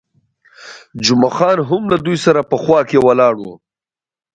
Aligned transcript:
جمعه 1.05 1.31
خان 1.35 1.57
هم 1.69 1.83
له 1.91 1.97
دوی 2.05 2.17
سره 2.25 2.41
په 2.51 2.55
خوا 2.63 2.79
کې 2.89 2.97
ولاړ 3.07 3.33
وو. 3.39 3.53